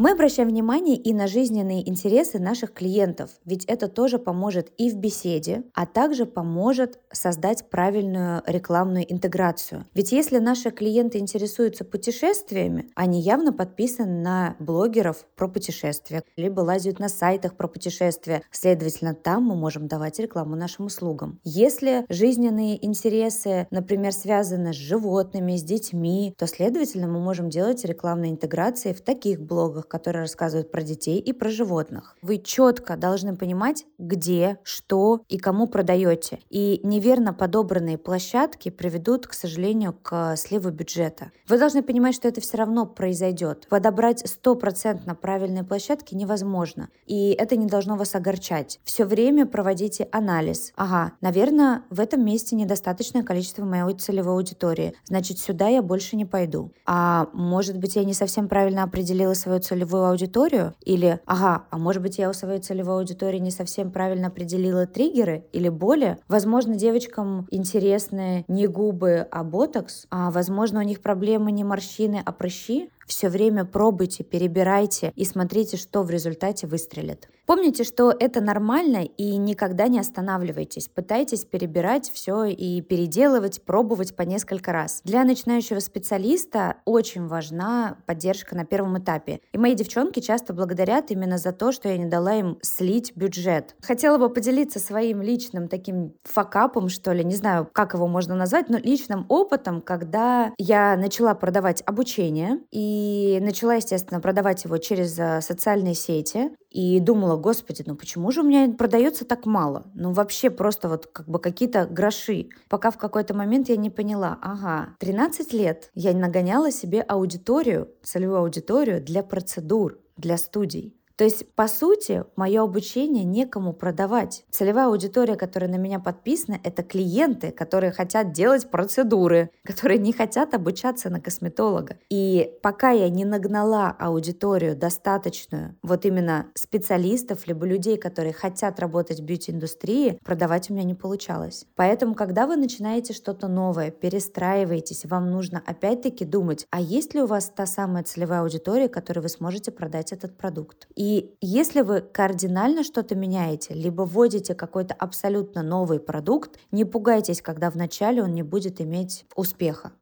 Мы 0.00 0.12
обращаем 0.12 0.48
внимание 0.48 0.94
и 0.94 1.12
на 1.12 1.26
жизненные 1.26 1.88
интересы 1.88 2.38
наших 2.38 2.72
клиентов, 2.72 3.30
ведь 3.44 3.64
это 3.64 3.88
тоже 3.88 4.20
поможет 4.20 4.70
и 4.78 4.92
в 4.92 4.96
беседе, 4.96 5.64
а 5.74 5.86
также 5.86 6.24
поможет 6.24 7.00
создать 7.10 7.68
правильную 7.68 8.44
рекламную 8.46 9.12
интеграцию. 9.12 9.86
Ведь 9.94 10.12
если 10.12 10.38
наши 10.38 10.70
клиенты 10.70 11.18
интересуются 11.18 11.84
путешествиями, 11.84 12.92
они 12.94 13.20
явно 13.20 13.52
подписаны 13.52 14.22
на 14.22 14.54
блогеров 14.60 15.26
про 15.34 15.48
путешествия, 15.48 16.22
либо 16.36 16.60
лазят 16.60 17.00
на 17.00 17.08
сайтах 17.08 17.56
про 17.56 17.66
путешествия. 17.66 18.42
Следовательно, 18.52 19.14
там 19.14 19.42
мы 19.42 19.56
можем 19.56 19.88
давать 19.88 20.20
рекламу 20.20 20.54
нашим 20.54 20.86
услугам. 20.86 21.40
Если 21.42 22.06
жизненные 22.08 22.86
интересы, 22.86 23.66
например, 23.72 24.12
связаны 24.12 24.72
с 24.72 24.76
животными, 24.76 25.56
с 25.56 25.64
детьми, 25.64 26.36
то, 26.38 26.46
следовательно, 26.46 27.08
мы 27.08 27.18
можем 27.18 27.50
делать 27.50 27.84
рекламные 27.84 28.30
интеграции 28.30 28.92
в 28.92 29.00
таких 29.00 29.40
блогах, 29.40 29.87
книгах, 29.88 29.98
которые 29.98 30.22
рассказывают 30.22 30.70
про 30.70 30.82
детей 30.82 31.18
и 31.18 31.32
про 31.32 31.50
животных. 31.50 32.16
Вы 32.22 32.38
четко 32.38 32.96
должны 32.96 33.36
понимать, 33.36 33.86
где, 33.98 34.58
что 34.62 35.20
и 35.28 35.38
кому 35.38 35.66
продаете. 35.66 36.40
И 36.50 36.80
неверно 36.84 37.32
подобранные 37.32 37.98
площадки 37.98 38.70
приведут, 38.70 39.26
к 39.26 39.32
сожалению, 39.32 39.94
к 40.02 40.36
сливу 40.36 40.70
бюджета. 40.70 41.30
Вы 41.48 41.58
должны 41.58 41.82
понимать, 41.82 42.14
что 42.14 42.28
это 42.28 42.40
все 42.40 42.56
равно 42.58 42.86
произойдет. 42.86 43.66
Подобрать 43.68 44.20
стопроцентно 44.28 45.14
правильные 45.14 45.64
площадки 45.64 46.14
невозможно. 46.14 46.88
И 47.06 47.30
это 47.30 47.56
не 47.56 47.66
должно 47.66 47.96
вас 47.96 48.14
огорчать. 48.14 48.80
Все 48.84 49.04
время 49.04 49.46
проводите 49.46 50.08
анализ. 50.12 50.72
Ага, 50.76 51.12
наверное, 51.20 51.82
в 51.90 52.00
этом 52.00 52.24
месте 52.24 52.56
недостаточное 52.56 53.22
количество 53.22 53.64
моей 53.64 53.94
целевой 53.98 54.34
аудитории. 54.34 54.92
Значит, 55.04 55.38
сюда 55.38 55.68
я 55.68 55.82
больше 55.82 56.16
не 56.16 56.24
пойду. 56.24 56.72
А 56.86 57.28
может 57.32 57.78
быть, 57.78 57.96
я 57.96 58.04
не 58.04 58.14
совсем 58.14 58.48
правильно 58.48 58.82
определила 58.82 59.34
свою 59.34 59.60
целевую 59.60 59.77
аудиторию? 59.84 60.74
Или, 60.84 61.20
ага, 61.26 61.64
а 61.70 61.78
может 61.78 62.02
быть, 62.02 62.18
я 62.18 62.30
у 62.30 62.32
своей 62.32 62.60
целевой 62.60 62.96
аудитории 62.98 63.38
не 63.38 63.50
совсем 63.50 63.90
правильно 63.90 64.28
определила 64.28 64.86
триггеры 64.86 65.44
или 65.52 65.68
боли? 65.68 66.18
Возможно, 66.28 66.74
девочкам 66.74 67.46
интересны 67.50 68.44
не 68.48 68.66
губы, 68.66 69.26
а 69.30 69.44
ботокс, 69.44 70.06
а 70.10 70.30
возможно, 70.30 70.80
у 70.80 70.82
них 70.82 71.00
проблемы 71.00 71.52
не 71.52 71.64
морщины, 71.64 72.22
а 72.24 72.32
прыщи. 72.32 72.90
Все 73.08 73.30
время 73.30 73.64
пробуйте, 73.64 74.22
перебирайте 74.22 75.12
и 75.16 75.24
смотрите, 75.24 75.78
что 75.78 76.02
в 76.02 76.10
результате 76.10 76.66
выстрелит. 76.66 77.28
Помните, 77.46 77.82
что 77.82 78.12
это 78.12 78.42
нормально 78.42 79.04
и 79.04 79.38
никогда 79.38 79.88
не 79.88 79.98
останавливайтесь. 79.98 80.88
Пытайтесь 80.88 81.46
перебирать 81.46 82.10
все 82.12 82.44
и 82.44 82.82
переделывать, 82.82 83.62
пробовать 83.62 84.14
по 84.14 84.20
несколько 84.20 84.70
раз. 84.70 85.00
Для 85.04 85.24
начинающего 85.24 85.78
специалиста 85.78 86.76
очень 86.84 87.26
важна 87.26 87.96
поддержка 88.04 88.54
на 88.54 88.66
первом 88.66 88.98
этапе. 88.98 89.40
И 89.52 89.58
мои 89.58 89.74
девчонки 89.74 90.20
часто 90.20 90.52
благодарят 90.52 91.10
именно 91.10 91.38
за 91.38 91.52
то, 91.52 91.72
что 91.72 91.88
я 91.88 91.96
не 91.96 92.04
дала 92.04 92.34
им 92.34 92.58
слить 92.60 93.12
бюджет. 93.16 93.74
Хотела 93.80 94.18
бы 94.18 94.28
поделиться 94.28 94.78
своим 94.78 95.22
личным 95.22 95.68
таким 95.68 96.12
факапом, 96.24 96.90
что 96.90 97.12
ли, 97.12 97.24
не 97.24 97.34
знаю, 97.34 97.66
как 97.72 97.94
его 97.94 98.06
можно 98.06 98.34
назвать, 98.34 98.68
но 98.68 98.76
личным 98.76 99.24
опытом, 99.30 99.80
когда 99.80 100.52
я 100.58 100.98
начала 100.98 101.32
продавать 101.32 101.82
обучение 101.86 102.58
и 102.70 102.97
начала, 103.40 103.74
естественно, 103.74 104.20
продавать 104.20 104.64
его 104.64 104.78
через 104.78 105.18
э, 105.18 105.40
социальные 105.40 105.94
сети 105.94 106.50
и 106.70 107.00
думала, 107.00 107.36
господи, 107.36 107.82
ну 107.86 107.96
почему 107.96 108.30
же 108.30 108.40
у 108.40 108.44
меня 108.44 108.72
продается 108.74 109.24
так 109.24 109.46
мало? 109.46 109.90
Ну 109.94 110.12
вообще 110.12 110.50
просто 110.50 110.88
вот 110.88 111.06
как 111.06 111.28
бы 111.28 111.38
какие-то 111.38 111.86
гроши. 111.86 112.48
Пока 112.68 112.90
в 112.90 112.98
какой-то 112.98 113.34
момент 113.34 113.68
я 113.68 113.76
не 113.76 113.90
поняла, 113.90 114.38
ага, 114.42 114.96
13 115.00 115.52
лет 115.52 115.90
я 115.94 116.12
нагоняла 116.12 116.70
себе 116.70 117.00
аудиторию, 117.00 117.88
целевую 118.02 118.38
аудиторию 118.40 119.02
для 119.02 119.22
процедур, 119.22 119.98
для 120.16 120.36
студий. 120.36 120.97
То 121.18 121.24
есть, 121.24 121.52
по 121.56 121.66
сути, 121.66 122.24
мое 122.36 122.62
обучение 122.62 123.24
некому 123.24 123.72
продавать. 123.72 124.44
Целевая 124.50 124.86
аудитория, 124.86 125.34
которая 125.34 125.68
на 125.68 125.74
меня 125.74 125.98
подписана, 125.98 126.60
это 126.62 126.84
клиенты, 126.84 127.50
которые 127.50 127.90
хотят 127.90 128.30
делать 128.30 128.70
процедуры, 128.70 129.50
которые 129.64 129.98
не 129.98 130.12
хотят 130.12 130.54
обучаться 130.54 131.10
на 131.10 131.20
косметолога. 131.20 131.96
И 132.08 132.52
пока 132.62 132.90
я 132.92 133.08
не 133.08 133.24
нагнала 133.24 133.88
аудиторию 133.98 134.76
достаточную, 134.76 135.74
вот 135.82 136.06
именно 136.06 136.46
специалистов, 136.54 137.48
либо 137.48 137.66
людей, 137.66 137.96
которые 137.96 138.32
хотят 138.32 138.78
работать 138.78 139.18
в 139.18 139.24
бьюти-индустрии, 139.24 140.20
продавать 140.24 140.70
у 140.70 140.74
меня 140.74 140.84
не 140.84 140.94
получалось. 140.94 141.66
Поэтому, 141.74 142.14
когда 142.14 142.46
вы 142.46 142.54
начинаете 142.54 143.12
что-то 143.12 143.48
новое, 143.48 143.90
перестраиваетесь, 143.90 145.04
вам 145.04 145.32
нужно 145.32 145.60
опять-таки 145.66 146.24
думать, 146.24 146.64
а 146.70 146.80
есть 146.80 147.14
ли 147.14 147.22
у 147.22 147.26
вас 147.26 147.50
та 147.52 147.66
самая 147.66 148.04
целевая 148.04 148.42
аудитория, 148.42 148.88
которой 148.88 149.18
вы 149.18 149.28
сможете 149.28 149.72
продать 149.72 150.12
этот 150.12 150.38
продукт. 150.38 150.86
И 150.94 151.07
и 151.08 151.34
если 151.40 151.80
вы 151.80 152.02
кардинально 152.02 152.84
что-то 152.84 153.14
меняете, 153.14 153.72
либо 153.72 154.02
вводите 154.02 154.54
какой-то 154.54 154.92
абсолютно 154.92 155.62
новый 155.62 156.00
продукт, 156.00 156.58
не 156.70 156.84
пугайтесь, 156.84 157.40
когда 157.40 157.70
вначале 157.70 158.22
он 158.22 158.34
не 158.34 158.42
будет 158.42 158.78
иметь 158.82 159.24
успеха. 159.34 159.92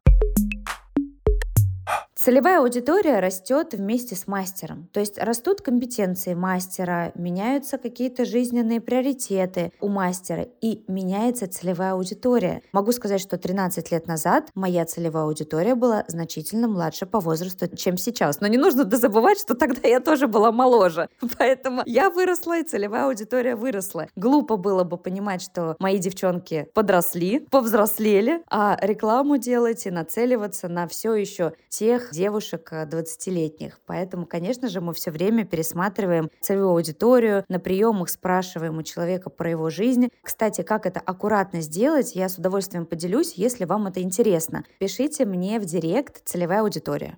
Целевая 2.19 2.61
аудитория 2.61 3.19
растет 3.19 3.75
вместе 3.75 4.15
с 4.15 4.25
мастером. 4.25 4.89
То 4.91 4.99
есть 4.99 5.19
растут 5.19 5.61
компетенции 5.61 6.33
мастера, 6.33 7.11
меняются 7.13 7.77
какие-то 7.77 8.25
жизненные 8.25 8.81
приоритеты 8.81 9.71
у 9.79 9.87
мастера 9.87 10.47
и 10.59 10.83
меняется 10.87 11.47
целевая 11.47 11.93
аудитория. 11.93 12.63
Могу 12.73 12.91
сказать, 12.91 13.21
что 13.21 13.37
13 13.37 13.91
лет 13.91 14.07
назад 14.07 14.49
моя 14.55 14.85
целевая 14.85 15.25
аудитория 15.25 15.75
была 15.75 16.05
значительно 16.07 16.67
младше 16.67 17.05
по 17.05 17.19
возрасту, 17.19 17.67
чем 17.77 17.97
сейчас. 17.97 18.41
Но 18.41 18.47
не 18.47 18.57
нужно 18.57 18.89
забывать, 18.97 19.39
что 19.39 19.53
тогда 19.53 19.87
я 19.87 19.99
тоже 19.99 20.25
была 20.25 20.51
моложе. 20.51 21.09
Поэтому 21.37 21.83
я 21.85 22.09
выросла, 22.09 22.57
и 22.57 22.63
целевая 22.63 23.05
аудитория 23.05 23.55
выросла. 23.55 24.07
Глупо 24.15 24.57
было 24.57 24.83
бы 24.83 24.97
понимать, 24.97 25.43
что 25.43 25.75
мои 25.77 25.99
девчонки 25.99 26.67
подросли, 26.73 27.41
повзрослели, 27.51 28.41
а 28.49 28.75
рекламу 28.81 29.37
делать 29.37 29.85
и 29.85 29.91
нацеливаться 29.91 30.67
на 30.67 30.87
все 30.87 31.13
еще 31.13 31.53
тех 31.69 32.06
девушек 32.11 32.71
20-летних. 32.71 33.75
Э, 33.75 33.79
Поэтому, 33.85 34.25
конечно 34.25 34.67
же, 34.67 34.81
мы 34.81 34.93
все 34.93 35.11
время 35.11 35.45
пересматриваем 35.45 36.29
целевую 36.41 36.69
аудиторию, 36.69 37.45
на 37.47 37.59
приемах 37.59 38.09
спрашиваем 38.09 38.77
у 38.77 38.83
человека 38.83 39.29
про 39.29 39.49
его 39.49 39.69
жизнь. 39.69 40.09
Кстати, 40.21 40.61
как 40.61 40.85
это 40.85 40.99
аккуратно 40.99 41.61
сделать, 41.61 42.15
я 42.15 42.29
с 42.29 42.37
удовольствием 42.37 42.85
поделюсь, 42.85 43.33
если 43.33 43.65
вам 43.65 43.87
это 43.87 44.01
интересно. 44.01 44.63
Пишите 44.79 45.25
мне 45.25 45.59
в 45.59 45.65
директ 45.65 46.21
целевая 46.25 46.61
аудитория. 46.61 47.17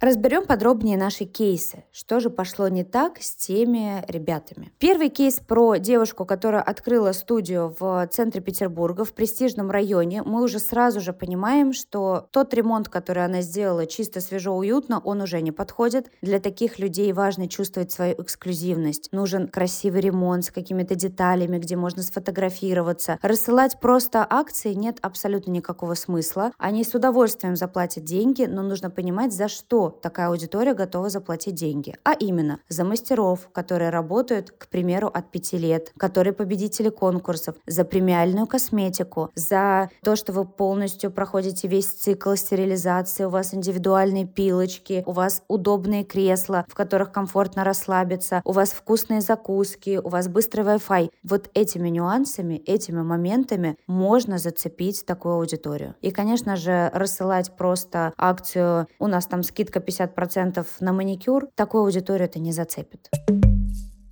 Разберем 0.00 0.46
подробнее 0.46 0.96
наши 0.96 1.24
кейсы. 1.24 1.82
Что 1.90 2.20
же 2.20 2.30
пошло 2.30 2.68
не 2.68 2.84
так 2.84 3.20
с 3.20 3.34
теми 3.34 4.04
ребятами? 4.06 4.70
Первый 4.78 5.08
кейс 5.08 5.40
про 5.40 5.74
девушку, 5.78 6.24
которая 6.24 6.62
открыла 6.62 7.10
студию 7.10 7.74
в 7.80 8.06
центре 8.12 8.40
Петербурга, 8.40 9.04
в 9.04 9.12
престижном 9.12 9.72
районе. 9.72 10.22
Мы 10.22 10.44
уже 10.44 10.60
сразу 10.60 11.00
же 11.00 11.12
понимаем, 11.12 11.72
что 11.72 12.28
тот 12.30 12.54
ремонт, 12.54 12.88
который 12.88 13.24
она 13.24 13.40
сделала, 13.40 13.86
чисто, 13.86 14.20
свежо, 14.20 14.56
уютно, 14.56 15.00
он 15.00 15.20
уже 15.20 15.40
не 15.40 15.50
подходит. 15.50 16.12
Для 16.22 16.38
таких 16.38 16.78
людей 16.78 17.12
важно 17.12 17.48
чувствовать 17.48 17.90
свою 17.90 18.14
эксклюзивность. 18.22 19.08
Нужен 19.10 19.48
красивый 19.48 20.00
ремонт 20.00 20.44
с 20.44 20.52
какими-то 20.52 20.94
деталями, 20.94 21.58
где 21.58 21.74
можно 21.74 22.04
сфотографироваться. 22.04 23.18
Рассылать 23.20 23.80
просто 23.80 24.24
акции 24.30 24.74
нет 24.74 24.98
абсолютно 25.02 25.50
никакого 25.50 25.94
смысла. 25.94 26.52
Они 26.56 26.84
с 26.84 26.94
удовольствием 26.94 27.56
заплатят 27.56 28.04
деньги, 28.04 28.44
но 28.44 28.62
нужно 28.62 28.90
понимать, 28.90 29.32
за 29.32 29.48
что 29.48 29.87
такая 29.90 30.28
аудитория 30.28 30.74
готова 30.74 31.08
заплатить 31.08 31.54
деньги. 31.54 31.94
А 32.04 32.12
именно 32.12 32.60
за 32.68 32.84
мастеров, 32.84 33.48
которые 33.52 33.90
работают, 33.90 34.50
к 34.50 34.68
примеру, 34.68 35.08
от 35.08 35.30
5 35.30 35.52
лет, 35.54 35.92
которые 35.96 36.32
победители 36.32 36.88
конкурсов, 36.88 37.56
за 37.66 37.84
премиальную 37.84 38.46
косметику, 38.46 39.30
за 39.34 39.90
то, 40.02 40.16
что 40.16 40.32
вы 40.32 40.44
полностью 40.44 41.10
проходите 41.10 41.68
весь 41.68 41.86
цикл 41.86 42.34
стерилизации, 42.34 43.24
у 43.24 43.30
вас 43.30 43.54
индивидуальные 43.54 44.26
пилочки, 44.26 45.02
у 45.06 45.12
вас 45.12 45.42
удобные 45.48 46.04
кресла, 46.04 46.64
в 46.68 46.74
которых 46.74 47.12
комфортно 47.12 47.64
расслабиться, 47.64 48.42
у 48.44 48.52
вас 48.52 48.70
вкусные 48.70 49.20
закуски, 49.20 50.00
у 50.02 50.08
вас 50.08 50.28
быстрый 50.28 50.64
Wi-Fi. 50.64 51.10
Вот 51.22 51.50
этими 51.54 51.88
нюансами, 51.88 52.62
этими 52.66 53.02
моментами 53.02 53.76
можно 53.86 54.38
зацепить 54.38 55.04
такую 55.06 55.34
аудиторию. 55.34 55.94
И, 56.00 56.10
конечно 56.10 56.56
же, 56.56 56.90
рассылать 56.92 57.56
просто 57.56 58.12
акцию 58.16 58.86
«У 58.98 59.06
нас 59.06 59.26
там 59.26 59.42
скидка 59.42 59.77
скидка 59.78 60.04
50% 60.04 60.66
на 60.80 60.92
маникюр, 60.92 61.48
такую 61.54 61.84
аудиторию 61.84 62.28
это 62.28 62.38
не 62.38 62.52
зацепит. 62.52 63.10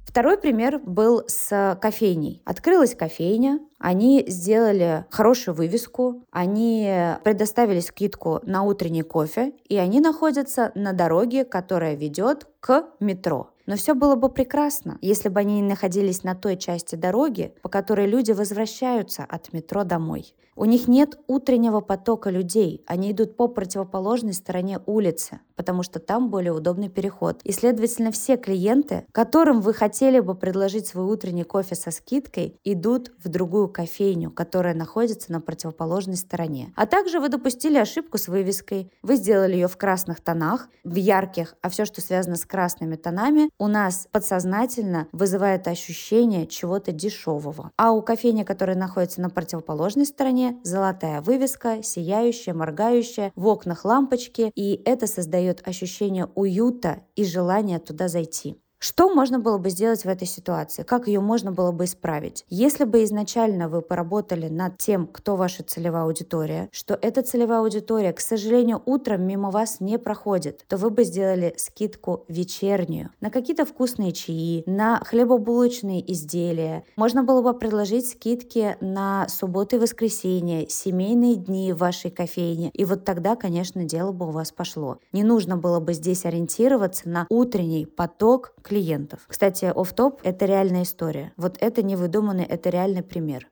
Второй 0.04 0.38
пример 0.38 0.78
был 0.78 1.24
с 1.26 1.78
кофейней. 1.80 2.40
Открылась 2.46 2.94
кофейня, 2.94 3.60
они 3.78 4.24
сделали 4.26 5.04
хорошую 5.10 5.54
вывеску, 5.54 6.24
они 6.30 6.90
предоставили 7.22 7.80
скидку 7.80 8.40
на 8.42 8.62
утренний 8.62 9.02
кофе, 9.02 9.52
и 9.68 9.76
они 9.76 10.00
находятся 10.00 10.72
на 10.74 10.94
дороге, 10.94 11.44
которая 11.44 11.96
ведет 11.96 12.48
к 12.60 12.86
метро. 12.98 13.50
Но 13.66 13.76
все 13.76 13.94
было 13.94 14.14
бы 14.14 14.30
прекрасно, 14.30 14.96
если 15.02 15.28
бы 15.28 15.40
они 15.40 15.60
не 15.60 15.68
находились 15.68 16.22
на 16.22 16.34
той 16.34 16.56
части 16.56 16.94
дороги, 16.94 17.52
по 17.60 17.68
которой 17.68 18.06
люди 18.06 18.32
возвращаются 18.32 19.22
от 19.28 19.52
метро 19.52 19.84
домой. 19.84 20.34
У 20.58 20.64
них 20.64 20.88
нет 20.88 21.18
утреннего 21.26 21.82
потока 21.82 22.30
людей, 22.30 22.82
они 22.86 23.12
идут 23.12 23.36
по 23.36 23.46
противоположной 23.46 24.32
стороне 24.32 24.80
улицы, 24.86 25.40
потому 25.54 25.82
что 25.82 25.98
там 25.98 26.30
более 26.30 26.52
удобный 26.52 26.88
переход. 26.88 27.42
И, 27.44 27.52
следовательно, 27.52 28.10
все 28.10 28.38
клиенты, 28.38 29.04
которым 29.12 29.60
вы 29.60 29.74
хотели 29.74 30.18
бы 30.18 30.34
предложить 30.34 30.86
свой 30.86 31.04
утренний 31.04 31.44
кофе 31.44 31.74
со 31.74 31.90
скидкой, 31.90 32.56
идут 32.64 33.12
в 33.22 33.28
другую 33.28 33.68
кофейню, 33.68 34.30
которая 34.30 34.74
находится 34.74 35.30
на 35.30 35.42
противоположной 35.42 36.16
стороне. 36.16 36.72
А 36.74 36.86
также 36.86 37.20
вы 37.20 37.28
допустили 37.28 37.76
ошибку 37.76 38.16
с 38.16 38.26
вывеской. 38.26 38.90
Вы 39.02 39.16
сделали 39.16 39.54
ее 39.54 39.68
в 39.68 39.76
красных 39.76 40.22
тонах, 40.22 40.70
в 40.84 40.94
ярких, 40.94 41.54
а 41.60 41.68
все, 41.68 41.84
что 41.84 42.00
связано 42.00 42.36
с 42.36 42.46
красными 42.46 42.96
тонами, 42.96 43.50
у 43.58 43.66
нас 43.66 44.08
подсознательно 44.10 45.06
вызывает 45.12 45.68
ощущение 45.68 46.46
чего-то 46.46 46.92
дешевого. 46.92 47.72
А 47.76 47.92
у 47.92 48.00
кофейни, 48.00 48.42
которая 48.42 48.76
находится 48.76 49.20
на 49.20 49.28
противоположной 49.28 50.06
стороне, 50.06 50.45
золотая 50.62 51.20
вывеска, 51.20 51.82
сияющая, 51.82 52.54
моргающая, 52.54 53.32
в 53.36 53.46
окнах 53.46 53.84
лампочки, 53.84 54.52
и 54.54 54.82
это 54.84 55.06
создает 55.06 55.66
ощущение 55.66 56.26
уюта 56.34 57.02
и 57.14 57.24
желание 57.24 57.78
туда 57.78 58.08
зайти. 58.08 58.56
Что 58.78 59.12
можно 59.12 59.38
было 59.38 59.56
бы 59.56 59.70
сделать 59.70 60.04
в 60.04 60.08
этой 60.08 60.28
ситуации? 60.28 60.82
Как 60.82 61.08
ее 61.08 61.20
можно 61.20 61.50
было 61.50 61.72
бы 61.72 61.84
исправить? 61.84 62.44
Если 62.50 62.84
бы 62.84 63.04
изначально 63.04 63.68
вы 63.68 63.80
поработали 63.80 64.48
над 64.48 64.76
тем, 64.76 65.06
кто 65.06 65.36
ваша 65.36 65.62
целевая 65.62 66.04
аудитория, 66.04 66.68
что 66.72 66.98
эта 67.00 67.22
целевая 67.22 67.60
аудитория, 67.60 68.12
к 68.12 68.20
сожалению, 68.20 68.82
утром 68.84 69.22
мимо 69.22 69.50
вас 69.50 69.80
не 69.80 69.98
проходит, 69.98 70.64
то 70.68 70.76
вы 70.76 70.90
бы 70.90 71.04
сделали 71.04 71.54
скидку 71.56 72.24
вечернюю 72.28 73.10
на 73.20 73.30
какие-то 73.30 73.64
вкусные 73.64 74.12
чаи, 74.12 74.62
на 74.66 75.00
хлебобулочные 75.04 76.12
изделия. 76.12 76.84
Можно 76.96 77.22
было 77.22 77.40
бы 77.40 77.58
предложить 77.58 78.10
скидки 78.10 78.76
на 78.80 79.26
субботы 79.28 79.76
и 79.76 79.78
воскресенье, 79.78 80.68
семейные 80.68 81.36
дни 81.36 81.72
в 81.72 81.78
вашей 81.78 82.10
кофейне. 82.10 82.70
И 82.74 82.84
вот 82.84 83.04
тогда, 83.04 83.36
конечно, 83.36 83.84
дело 83.84 84.12
бы 84.12 84.28
у 84.28 84.30
вас 84.32 84.52
пошло. 84.52 84.98
Не 85.12 85.24
нужно 85.24 85.56
было 85.56 85.80
бы 85.80 85.94
здесь 85.94 86.26
ориентироваться 86.26 87.08
на 87.08 87.26
утренний 87.30 87.86
поток 87.86 88.52
клиентов. 88.66 89.20
Кстати, 89.28 89.66
оф-топ— 89.66 90.20
это 90.24 90.44
реальная 90.46 90.82
история. 90.82 91.32
Вот 91.36 91.56
это 91.60 91.82
не 91.82 91.96
выдуманный, 91.96 92.44
это 92.44 92.70
реальный 92.70 93.02
пример. 93.02 93.48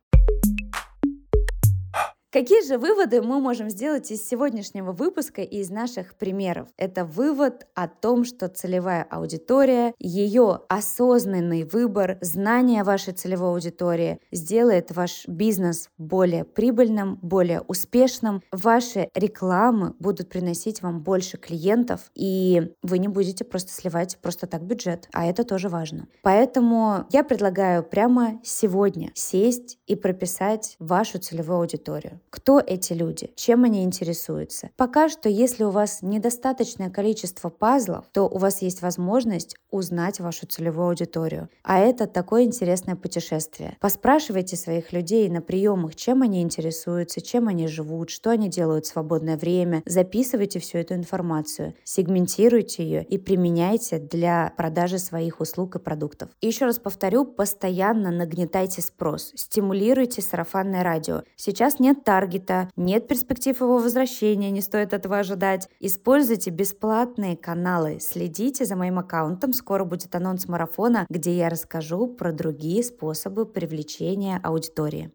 Какие 2.34 2.66
же 2.66 2.78
выводы 2.78 3.22
мы 3.22 3.38
можем 3.38 3.70
сделать 3.70 4.10
из 4.10 4.26
сегодняшнего 4.26 4.90
выпуска 4.90 5.40
и 5.40 5.60
из 5.60 5.70
наших 5.70 6.16
примеров? 6.16 6.66
Это 6.76 7.04
вывод 7.04 7.68
о 7.76 7.86
том, 7.86 8.24
что 8.24 8.48
целевая 8.48 9.06
аудитория, 9.08 9.94
ее 10.00 10.62
осознанный 10.68 11.62
выбор, 11.62 12.18
знание 12.22 12.82
вашей 12.82 13.12
целевой 13.12 13.50
аудитории 13.50 14.18
сделает 14.32 14.90
ваш 14.90 15.28
бизнес 15.28 15.90
более 15.96 16.44
прибыльным, 16.44 17.20
более 17.22 17.60
успешным. 17.60 18.42
Ваши 18.50 19.08
рекламы 19.14 19.94
будут 20.00 20.28
приносить 20.28 20.82
вам 20.82 21.04
больше 21.04 21.36
клиентов, 21.36 22.10
и 22.16 22.72
вы 22.82 22.98
не 22.98 23.06
будете 23.06 23.44
просто 23.44 23.70
сливать 23.70 24.18
просто 24.20 24.48
так 24.48 24.64
бюджет, 24.64 25.08
а 25.12 25.24
это 25.24 25.44
тоже 25.44 25.68
важно. 25.68 26.08
Поэтому 26.22 27.06
я 27.12 27.22
предлагаю 27.22 27.84
прямо 27.84 28.40
сегодня 28.42 29.12
сесть 29.14 29.78
и 29.86 29.94
прописать 29.94 30.74
вашу 30.80 31.20
целевую 31.20 31.60
аудиторию 31.60 32.20
кто 32.30 32.60
эти 32.60 32.92
люди, 32.92 33.30
чем 33.36 33.64
они 33.64 33.84
интересуются. 33.84 34.70
Пока 34.76 35.08
что, 35.08 35.28
если 35.28 35.64
у 35.64 35.70
вас 35.70 36.02
недостаточное 36.02 36.90
количество 36.90 37.48
пазлов, 37.48 38.06
то 38.12 38.28
у 38.28 38.38
вас 38.38 38.62
есть 38.62 38.82
возможность 38.82 39.56
узнать 39.70 40.20
вашу 40.20 40.46
целевую 40.46 40.88
аудиторию. 40.88 41.48
А 41.62 41.78
это 41.78 42.06
такое 42.06 42.44
интересное 42.44 42.96
путешествие. 42.96 43.76
Поспрашивайте 43.80 44.56
своих 44.56 44.92
людей 44.92 45.28
на 45.28 45.40
приемах, 45.40 45.96
чем 45.96 46.22
они 46.22 46.42
интересуются, 46.42 47.20
чем 47.20 47.48
они 47.48 47.66
живут, 47.66 48.10
что 48.10 48.30
они 48.30 48.48
делают 48.48 48.86
в 48.86 48.88
свободное 48.88 49.36
время. 49.36 49.82
Записывайте 49.86 50.60
всю 50.60 50.78
эту 50.78 50.94
информацию, 50.94 51.74
сегментируйте 51.84 52.84
ее 52.84 53.04
и 53.04 53.18
применяйте 53.18 53.98
для 53.98 54.52
продажи 54.56 54.98
своих 54.98 55.40
услуг 55.40 55.76
и 55.76 55.78
продуктов. 55.78 56.30
И 56.40 56.46
еще 56.46 56.66
раз 56.66 56.78
повторю, 56.78 57.24
постоянно 57.24 58.10
нагнетайте 58.10 58.82
спрос, 58.82 59.32
стимулируйте 59.34 60.22
сарафанное 60.22 60.82
радио. 60.82 61.22
Сейчас 61.36 61.80
нет 61.80 62.04
таргета, 62.14 62.70
нет 62.76 63.08
перспектив 63.08 63.60
его 63.60 63.78
возвращения, 63.78 64.50
не 64.50 64.60
стоит 64.60 64.92
этого 64.92 65.18
ожидать. 65.18 65.68
Используйте 65.80 66.50
бесплатные 66.50 67.36
каналы, 67.36 67.98
следите 68.00 68.64
за 68.64 68.76
моим 68.76 69.00
аккаунтом, 69.00 69.52
скоро 69.52 69.84
будет 69.84 70.14
анонс 70.14 70.46
марафона, 70.46 71.06
где 71.10 71.36
я 71.36 71.48
расскажу 71.48 72.06
про 72.06 72.32
другие 72.32 72.84
способы 72.84 73.46
привлечения 73.46 74.40
аудитории. 74.44 75.10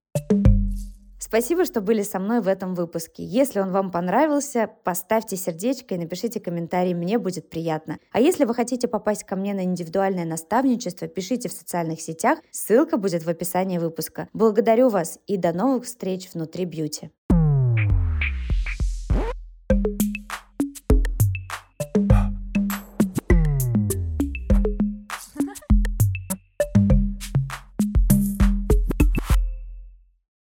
Спасибо, 1.29 1.63
что 1.63 1.79
были 1.81 2.01
со 2.01 2.17
мной 2.17 2.41
в 2.41 2.48
этом 2.48 2.74
выпуске. 2.74 3.24
Если 3.24 3.59
он 3.59 3.71
вам 3.71 3.91
понравился, 3.91 4.67
поставьте 4.83 5.36
сердечко 5.36 5.93
и 5.93 5.98
напишите 6.00 6.39
комментарий, 6.39 6.95
мне 6.95 7.19
будет 7.19 7.51
приятно. 7.51 8.00
А 8.12 8.19
если 8.19 8.45
вы 8.45 8.55
хотите 8.55 8.88
попасть 8.88 9.25
ко 9.25 9.36
мне 9.36 9.53
на 9.53 9.63
индивидуальное 9.63 10.25
наставничество, 10.25 11.07
пишите 11.07 11.48
в 11.48 11.51
социальных 11.51 12.01
сетях, 12.01 12.39
ссылка 12.50 12.98
будет 12.98 13.25
в 13.25 13.29
описании 13.29 13.77
выпуска. 13.77 14.27
Благодарю 14.33 14.89
вас 14.89 15.19
и 15.27 15.38
до 15.38 15.53
новых 15.53 15.86
встреч 15.86 16.31
внутри 16.33 16.65
бьюти. 16.65 17.12